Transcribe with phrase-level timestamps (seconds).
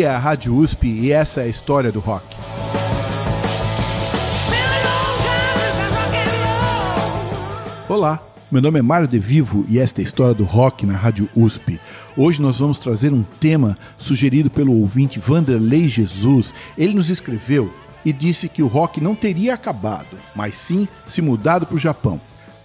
[0.00, 2.24] É a Rádio USP e essa é a história do rock.
[7.88, 10.96] Olá, meu nome é Mário De Vivo e esta é a história do rock na
[10.96, 11.80] Rádio USP.
[12.16, 16.54] Hoje nós vamos trazer um tema sugerido pelo ouvinte Vanderlei Jesus.
[16.76, 21.66] Ele nos escreveu e disse que o rock não teria acabado, mas sim se mudado
[21.66, 22.20] para o Japão.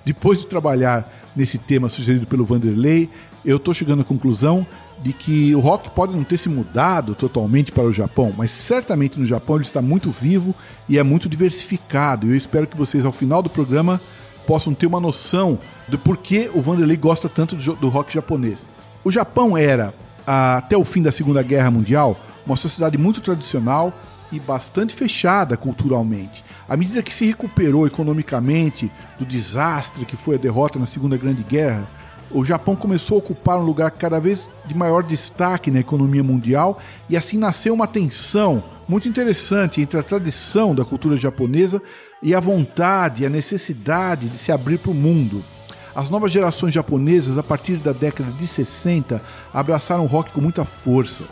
[0.06, 3.10] Depois de trabalhar nesse tema sugerido pelo Vanderlei,
[3.44, 4.66] eu estou chegando à conclusão
[5.04, 9.20] de que o rock pode não ter se mudado totalmente para o Japão, mas certamente
[9.20, 10.56] no Japão ele está muito vivo
[10.88, 12.28] e é muito diversificado.
[12.28, 14.00] E eu espero que vocês, ao final do programa,
[14.48, 18.60] possam ter uma noção do porquê o Vanderlei gosta tanto do rock japonês.
[19.04, 19.94] O Japão era,
[20.26, 23.92] até o fim da Segunda Guerra Mundial, uma sociedade muito tradicional
[24.32, 26.44] e bastante fechada culturalmente.
[26.68, 28.90] À medida que se recuperou economicamente
[29.20, 31.84] do desastre que foi a derrota na Segunda Grande Guerra,
[32.34, 36.80] o Japão começou a ocupar um lugar cada vez de maior destaque na economia mundial
[37.10, 41.82] e assim nasceu uma tensão muito interessante entre a tradição da cultura japonesa
[42.22, 45.44] e a vontade, a necessidade de se abrir para o mundo.
[45.96, 49.22] As novas gerações japonesas, a partir da década de 60,
[49.54, 51.24] abraçaram o rock com muita força.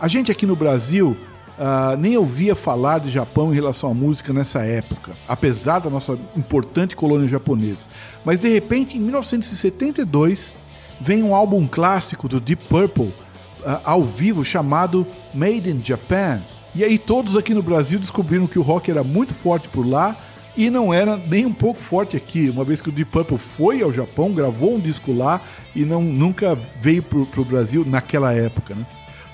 [0.00, 1.16] A gente aqui no Brasil
[1.58, 6.18] uh, nem ouvia falar de Japão em relação à música nessa época, apesar da nossa
[6.36, 7.86] importante colônia japonesa.
[8.24, 10.54] Mas de repente, em 1972,
[11.00, 16.40] vem um álbum clássico do Deep Purple uh, ao vivo chamado Made in Japan.
[16.74, 20.16] E aí todos aqui no Brasil descobriram que o rock era muito forte por lá
[20.56, 23.82] e não era nem um pouco forte aqui, uma vez que o Deep Purple foi
[23.82, 25.40] ao Japão, gravou um disco lá
[25.74, 28.74] e não, nunca veio para o Brasil naquela época.
[28.74, 28.84] Né?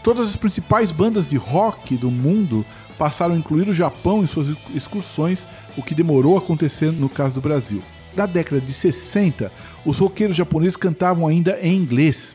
[0.02, 2.64] Todas as principais bandas de rock do mundo
[2.96, 5.46] passaram a incluir o Japão em suas excursões,
[5.76, 7.82] o que demorou a acontecer no caso do Brasil.
[8.14, 9.52] Da década de 60,
[9.84, 12.34] os roqueiros japoneses cantavam ainda em inglês.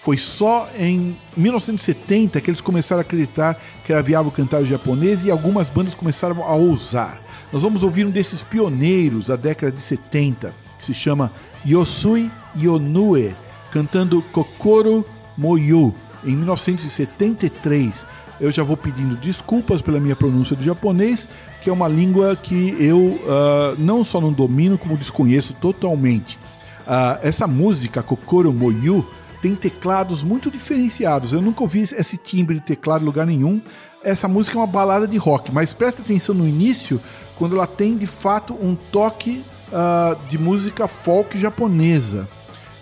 [0.00, 5.30] Foi só em 1970 que eles começaram a acreditar que era viável cantar japonês e
[5.30, 7.20] algumas bandas começaram a ousar.
[7.52, 11.30] Nós vamos ouvir um desses pioneiros da década de 70, que se chama
[11.64, 13.34] Yosui Yonue,
[13.70, 15.06] cantando Kokoro
[15.36, 15.94] Moyu,
[16.24, 18.06] em 1973.
[18.40, 21.28] Eu já vou pedindo desculpas pela minha pronúncia do japonês,
[21.62, 26.36] que é uma língua que eu uh, não só não domino, como desconheço totalmente.
[26.80, 29.06] Uh, essa música, Kokoro Moyu,
[29.40, 31.32] tem teclados muito diferenciados.
[31.32, 33.62] Eu nunca ouvi esse timbre de teclado em lugar nenhum.
[34.02, 37.00] Essa música é uma balada de rock, mas presta atenção no início,
[37.36, 42.28] quando ela tem de fato um toque uh, de música folk japonesa.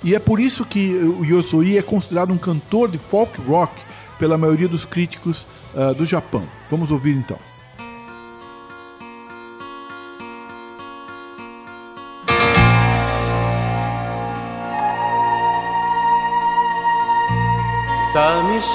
[0.03, 3.75] E é por isso que o Yosoi é considerado um cantor de folk rock
[4.19, 6.43] pela maioria dos críticos uh, do Japão.
[6.71, 7.50] Vamos ouvir então.
[18.13, 18.75] 寂し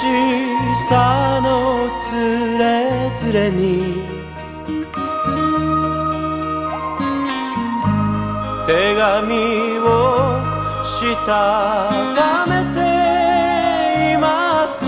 [0.88, 4.00] さのつれづれに。
[8.66, 10.42] 手紙を
[10.82, 14.86] したためています。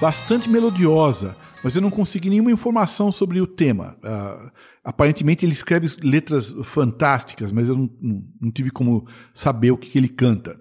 [0.00, 3.96] Bastante melodiosa, mas eu não consegui nenhuma informação sobre o tema.
[4.02, 4.50] Uh,
[4.82, 9.90] aparentemente ele escreve letras fantásticas, mas eu não, não, não tive como saber o que,
[9.90, 10.58] que ele canta.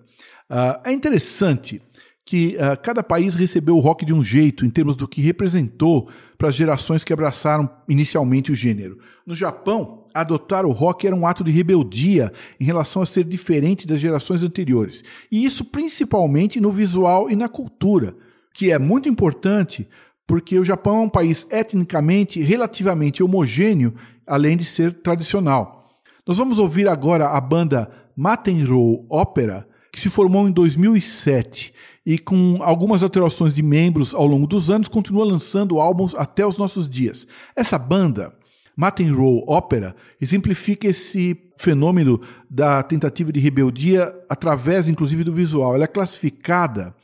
[0.49, 1.81] Uh, é interessante
[2.25, 6.09] que uh, cada país recebeu o rock de um jeito em termos do que representou
[6.37, 8.99] para as gerações que abraçaram inicialmente o gênero.
[9.25, 13.87] No Japão, adotar o rock era um ato de rebeldia em relação a ser diferente
[13.87, 15.03] das gerações anteriores.
[15.31, 18.15] E isso principalmente no visual e na cultura,
[18.53, 19.87] que é muito importante
[20.27, 23.95] porque o Japão é um país etnicamente relativamente homogêneo,
[24.27, 25.89] além de ser tradicional.
[26.25, 31.73] Nós vamos ouvir agora a banda Matenrou Opera, que se formou em 2007
[32.05, 36.57] e com algumas alterações de membros ao longo dos anos continua lançando álbuns até os
[36.57, 37.27] nossos dias.
[37.55, 38.33] Essa banda
[38.75, 45.75] Matenrou Opera exemplifica esse fenômeno da tentativa de rebeldia através, inclusive, do visual.
[45.75, 46.95] Ela é classificada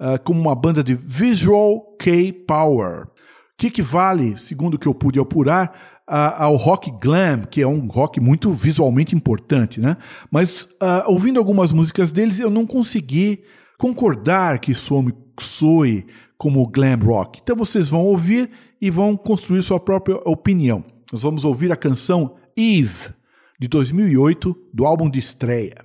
[0.00, 3.06] uh, como uma banda de Visual K-Power,
[3.56, 7.86] que equivale, segundo o que eu pude apurar, uh, ao rock glam, que é um
[7.86, 9.96] rock muito visualmente importante, né?
[10.30, 13.42] Mas uh, ouvindo algumas músicas deles, eu não consegui
[13.78, 16.06] concordar que some, soe
[16.38, 17.40] como glam rock.
[17.42, 18.50] Então vocês vão ouvir
[18.80, 20.84] e vão construir sua própria opinião.
[21.12, 23.14] Nós vamos ouvir a canção Eve,
[23.58, 25.76] de 2008, do álbum de estreia.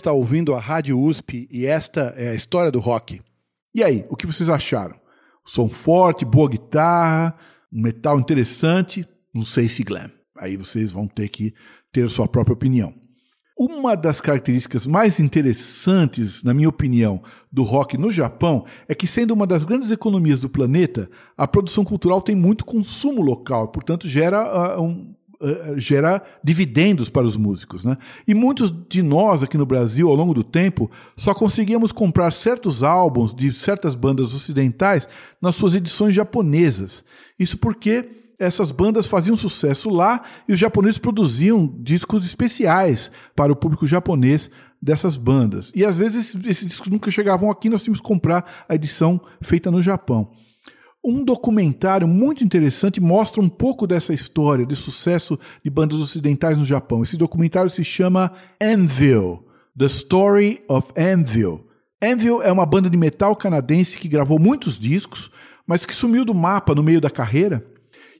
[0.00, 3.20] Está ouvindo a Rádio USP e esta é a história do rock.
[3.74, 4.98] E aí, o que vocês acharam?
[5.44, 7.36] Som forte, boa guitarra,
[7.72, 10.10] um metal interessante, não sei se glam.
[10.36, 11.54] Aí vocês vão ter que
[11.92, 12.94] ter sua própria opinião.
[13.58, 19.34] Uma das características mais interessantes, na minha opinião, do rock no Japão é que, sendo
[19.34, 24.78] uma das grandes economias do planeta, a produção cultural tem muito consumo local, portanto, gera
[24.78, 27.84] uh, um, uh, gera dividendos para os músicos.
[27.84, 27.96] Né?
[28.26, 32.82] E muitos de nós aqui no Brasil, ao longo do tempo, só conseguíamos comprar certos
[32.82, 35.08] álbuns de certas bandas ocidentais
[35.40, 37.04] nas suas edições japonesas.
[37.38, 43.56] Isso porque essas bandas faziam sucesso lá e os japoneses produziam discos especiais para o
[43.56, 45.70] público japonês dessas bandas.
[45.74, 49.70] E às vezes esses discos nunca chegavam aqui, nós tínhamos que comprar a edição feita
[49.70, 50.30] no Japão.
[51.02, 56.64] Um documentário muito interessante mostra um pouco dessa história de sucesso de bandas ocidentais no
[56.64, 57.02] Japão.
[57.02, 61.66] Esse documentário se chama Anvil, The Story of Anvil.
[62.02, 65.30] Anvil é uma banda de metal canadense que gravou muitos discos,
[65.66, 67.64] mas que sumiu do mapa no meio da carreira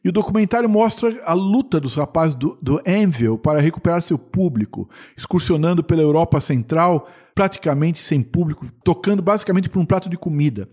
[0.02, 4.88] e o documentário mostra a luta dos rapazes do, do Anvil para recuperar seu público,
[5.16, 10.68] excursionando pela Europa Central, praticamente sem público, tocando basicamente por um prato de comida.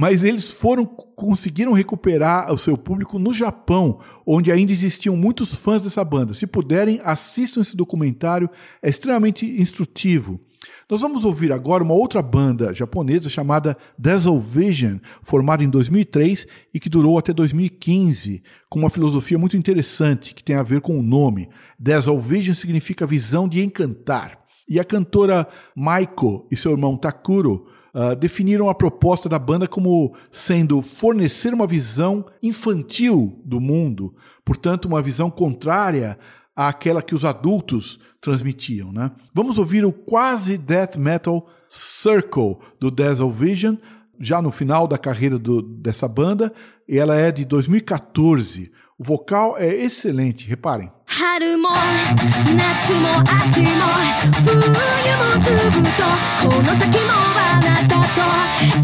[0.00, 5.82] Mas eles foram conseguiram recuperar o seu público no Japão, onde ainda existiam muitos fãs
[5.82, 6.34] dessa banda.
[6.34, 8.48] Se puderem, assistam esse documentário,
[8.80, 10.38] é extremamente instrutivo.
[10.88, 16.78] Nós vamos ouvir agora uma outra banda japonesa chamada Dazzle Vision, formada em 2003 e
[16.78, 18.40] que durou até 2015,
[18.70, 21.48] com uma filosofia muito interessante que tem a ver com o nome.
[21.76, 24.38] Dazzle Vision significa visão de encantar.
[24.68, 27.66] E a cantora Maiko e seu irmão Takuro
[27.98, 34.14] Uh, definiram a proposta da banda como sendo fornecer uma visão infantil do mundo,
[34.44, 36.16] portanto, uma visão contrária
[36.54, 38.92] àquela que os adultos transmitiam.
[38.92, 39.10] Né?
[39.34, 43.74] Vamos ouvir o quase death metal Circle do Dazzle Vision,
[44.20, 46.52] já no final da carreira do, dessa banda,
[46.86, 48.70] e ela é de 2014.
[48.96, 50.90] O vocal é excelente, reparem.
[51.18, 51.70] 春も
[52.54, 53.88] 夏も秋も
[54.22, 54.54] 冬
[55.16, 56.04] もずっと
[56.48, 58.22] この先もあなたと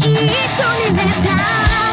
[0.05, 0.59] 一緒
[0.91, 1.84] にレター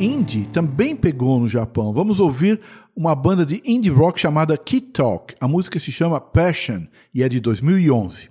[0.00, 1.92] indie também pegou no Japão.
[1.92, 2.60] Vamos ouvir
[2.94, 5.34] uma banda de indie rock chamada Kid Talk.
[5.40, 8.30] A música se chama Passion e é de 2011.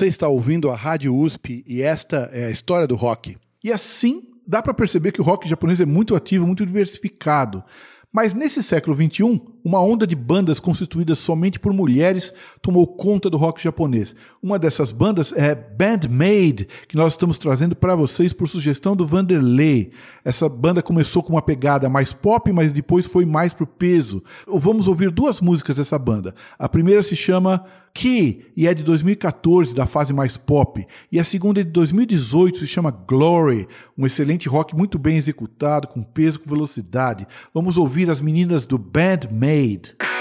[0.00, 3.36] Você está ouvindo a Rádio USP e esta é a história do rock.
[3.62, 7.62] E assim dá para perceber que o rock japonês é muito ativo, muito diversificado.
[8.10, 13.36] Mas nesse século XXI, uma onda de bandas constituídas somente por mulheres tomou conta do
[13.36, 14.14] rock japonês.
[14.42, 19.90] Uma dessas bandas é Bandmade, que nós estamos trazendo para vocês por sugestão do Vanderlei.
[20.24, 24.22] Essa banda começou com uma pegada mais pop, mas depois foi mais pro peso.
[24.46, 26.34] Vamos ouvir duas músicas dessa banda.
[26.58, 30.86] A primeira se chama Key e é de 2014, da fase mais pop.
[31.10, 35.88] E a segunda é de 2018, se chama Glory, um excelente rock muito bem executado,
[35.88, 37.26] com peso, com velocidade.
[37.52, 39.49] Vamos ouvir as meninas do Bandmade.
[39.50, 40.19] Fã?